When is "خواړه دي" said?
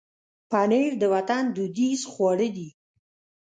2.11-2.69